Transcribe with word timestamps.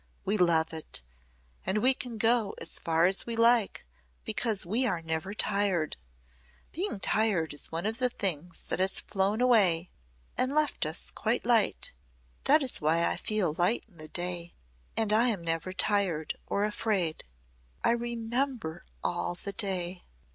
We 0.25 0.35
love 0.35 0.73
it 0.73 1.03
and 1.63 1.77
we 1.77 1.93
can 1.93 2.17
go 2.17 2.55
as 2.59 2.79
far 2.79 3.05
as 3.05 3.27
we 3.27 3.35
like 3.35 3.85
because 4.23 4.65
we 4.65 4.87
are 4.87 4.99
never 5.03 5.35
tired. 5.35 5.95
Being 6.71 6.99
tired 6.99 7.53
is 7.53 7.71
one 7.71 7.85
of 7.85 7.99
the 7.99 8.09
things 8.09 8.63
that 8.69 8.79
has 8.79 8.99
flown 8.99 9.41
away 9.41 9.91
and 10.35 10.55
left 10.55 10.87
us 10.87 11.11
quite 11.11 11.45
light. 11.45 11.93
That 12.45 12.63
is 12.63 12.81
why 12.81 13.05
I 13.07 13.15
feel 13.15 13.53
light 13.59 13.85
in 13.87 13.97
the 13.99 14.07
day 14.07 14.55
and 14.97 15.13
I 15.13 15.27
am 15.27 15.43
never 15.43 15.71
tired 15.71 16.35
or 16.47 16.63
afraid. 16.63 17.23
I 17.83 17.91
remember 17.91 18.85
all 19.03 19.35
the 19.35 19.53
day." 19.53 20.03